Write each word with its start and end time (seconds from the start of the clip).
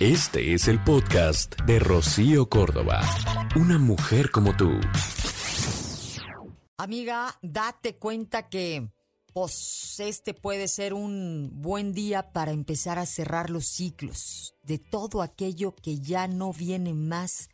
Este 0.00 0.54
es 0.54 0.68
el 0.68 0.80
podcast 0.84 1.60
de 1.62 1.80
Rocío 1.80 2.48
Córdoba. 2.48 3.00
Una 3.56 3.80
mujer 3.80 4.30
como 4.30 4.56
tú. 4.56 4.70
Amiga, 6.76 7.36
date 7.42 7.96
cuenta 7.96 8.48
que 8.48 8.92
pues 9.34 9.96
este 9.98 10.34
puede 10.34 10.68
ser 10.68 10.94
un 10.94 11.50
buen 11.52 11.92
día 11.92 12.30
para 12.30 12.52
empezar 12.52 13.00
a 13.00 13.06
cerrar 13.06 13.50
los 13.50 13.66
ciclos 13.66 14.54
de 14.62 14.78
todo 14.78 15.20
aquello 15.20 15.74
que 15.74 15.98
ya 15.98 16.28
no 16.28 16.52
viene 16.52 16.94
más 16.94 17.48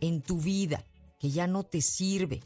en 0.00 0.22
tu 0.22 0.40
vida, 0.40 0.82
que 1.18 1.28
ya 1.28 1.46
no 1.46 1.62
te 1.62 1.82
sirve. 1.82 2.40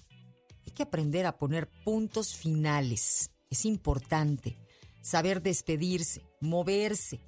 Hay 0.67 0.73
que 0.73 0.83
aprender 0.83 1.27
a 1.27 1.39
poner 1.39 1.71
puntos 1.85 2.35
finales. 2.35 3.31
Es 3.49 3.65
importante 3.65 4.59
saber 5.03 5.41
despedirse, 5.41 6.21
moverse, 6.41 7.21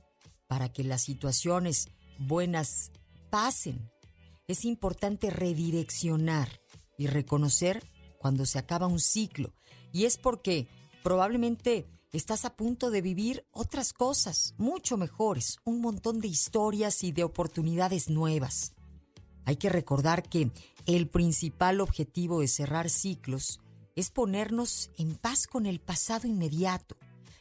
para 0.53 0.71
que 0.71 0.85
las 0.85 1.01
situaciones 1.01 1.89
buenas 2.19 2.91
pasen. 3.31 3.91
Es 4.47 4.67
importante 4.67 5.31
redireccionar 5.31 6.61
y 6.99 7.07
reconocer 7.07 7.83
cuando 8.19 8.45
se 8.45 8.59
acaba 8.59 8.87
un 8.87 9.01
ciclo. 9.01 9.55
Y 9.95 10.05
es 10.05 10.19
porque 10.19 10.69
probablemente 11.03 11.87
estás 12.13 12.45
a 12.45 12.55
punto 12.55 12.91
de 12.91 13.01
vivir 13.01 13.47
otras 13.51 13.95
cosas 13.95 14.53
mucho 14.59 14.99
mejores, 14.99 15.57
un 15.65 15.81
montón 15.81 16.21
de 16.21 16.29
historias 16.29 17.03
y 17.03 17.13
de 17.13 17.25
oportunidades 17.25 18.11
nuevas. 18.11 18.75
Hay 19.47 19.57
que 19.57 19.71
recordar 19.71 20.23
que 20.23 20.51
el 20.85 21.09
principal 21.09 21.81
objetivo 21.81 22.41
de 22.41 22.49
cerrar 22.49 22.91
ciclos 22.91 23.59
es 23.97 24.11
ponernos 24.11 24.91
en 24.99 25.15
paz 25.15 25.47
con 25.47 25.65
el 25.65 25.81
pasado 25.81 26.29
inmediato. 26.29 26.99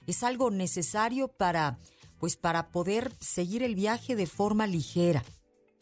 Es 0.08 0.24
algo 0.24 0.50
necesario 0.50 1.28
para 1.28 1.78
pues 2.22 2.38
para 2.38 2.70
poder 2.70 3.12
seguir 3.20 3.64
el 3.64 3.74
viaje 3.74 4.16
de 4.16 4.28
forma 4.28 4.68
ligera, 4.68 5.26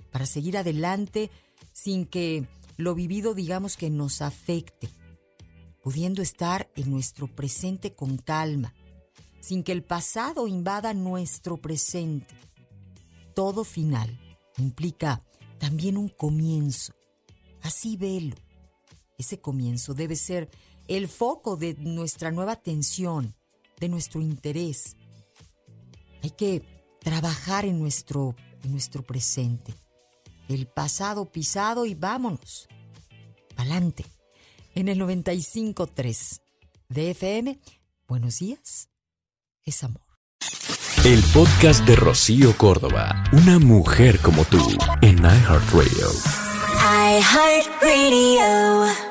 para 0.09 0.25
seguir 0.25 0.57
adelante 0.57 1.29
sin 1.73 2.05
que 2.05 2.47
lo 2.77 2.95
vivido 2.95 3.33
digamos 3.33 3.75
que 3.75 3.89
nos 3.89 4.21
afecte, 4.21 4.89
pudiendo 5.83 6.21
estar 6.21 6.71
en 6.77 6.91
nuestro 6.91 7.27
presente 7.27 7.93
con 7.93 8.17
calma, 8.17 8.73
sin 9.41 9.63
que 9.63 9.73
el 9.73 9.83
pasado 9.83 10.47
invada 10.47 10.93
nuestro 10.93 11.57
presente. 11.57 12.33
Todo 13.35 13.65
final 13.65 14.17
implica 14.57 15.21
también 15.57 15.97
un 15.97 16.07
comienzo. 16.07 16.93
Así 17.61 17.97
velo. 17.97 18.37
Ese 19.17 19.41
comienzo 19.41 19.93
debe 19.93 20.15
ser 20.15 20.49
el 20.87 21.09
foco 21.09 21.57
de 21.57 21.73
nuestra 21.73 22.31
nueva 22.31 22.53
atención, 22.53 23.35
de 23.77 23.89
nuestro 23.89 24.21
interés, 24.21 24.95
hay 26.29 26.35
que 26.35 26.61
trabajar 26.99 27.65
en 27.65 27.79
nuestro, 27.79 28.35
en 28.63 28.71
nuestro 28.71 29.01
presente. 29.03 29.73
El 30.47 30.67
pasado 30.67 31.25
pisado 31.25 31.85
y 31.85 31.95
vámonos. 31.95 32.67
Adelante. 33.57 34.05
En 34.75 34.87
el 34.87 34.99
95.3 34.99 36.41
de 36.89 37.11
FM, 37.11 37.59
buenos 38.07 38.39
días, 38.39 38.89
es 39.63 39.83
amor. 39.83 40.03
El 41.03 41.21
podcast 41.33 41.85
de 41.85 41.95
Rocío 41.95 42.55
Córdoba, 42.57 43.23
una 43.31 43.57
mujer 43.59 44.19
como 44.19 44.45
tú, 44.45 44.59
en 45.01 45.17
iHeartRadio. 45.17 46.09
iHeartRadio. 47.19 49.08